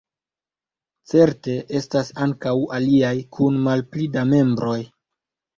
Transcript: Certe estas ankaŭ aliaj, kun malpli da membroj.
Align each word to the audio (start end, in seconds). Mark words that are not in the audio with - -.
Certe 1.11 1.53
estas 1.81 2.09
ankaŭ 2.27 2.55
aliaj, 2.79 3.13
kun 3.39 3.63
malpli 3.69 4.09
da 4.17 4.29
membroj. 4.35 4.79